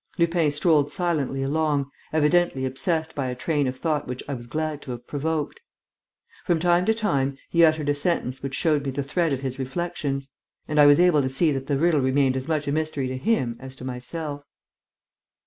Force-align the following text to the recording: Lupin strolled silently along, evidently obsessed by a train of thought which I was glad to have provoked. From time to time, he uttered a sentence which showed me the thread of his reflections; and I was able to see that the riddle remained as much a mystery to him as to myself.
Lupin 0.17 0.49
strolled 0.49 0.91
silently 0.91 1.43
along, 1.43 1.91
evidently 2.11 2.65
obsessed 2.65 3.13
by 3.13 3.27
a 3.27 3.35
train 3.35 3.67
of 3.67 3.77
thought 3.77 4.07
which 4.07 4.23
I 4.27 4.33
was 4.33 4.47
glad 4.47 4.81
to 4.81 4.89
have 4.89 5.05
provoked. 5.05 5.61
From 6.43 6.59
time 6.59 6.87
to 6.87 6.93
time, 6.95 7.37
he 7.51 7.63
uttered 7.63 7.87
a 7.87 7.93
sentence 7.93 8.41
which 8.41 8.55
showed 8.55 8.83
me 8.83 8.89
the 8.89 9.03
thread 9.03 9.31
of 9.31 9.41
his 9.41 9.59
reflections; 9.59 10.31
and 10.67 10.79
I 10.79 10.87
was 10.87 10.99
able 10.99 11.21
to 11.21 11.29
see 11.29 11.51
that 11.51 11.67
the 11.67 11.77
riddle 11.77 12.01
remained 12.01 12.35
as 12.35 12.47
much 12.47 12.67
a 12.67 12.71
mystery 12.71 13.07
to 13.09 13.17
him 13.19 13.57
as 13.59 13.75
to 13.75 13.85
myself. 13.85 14.43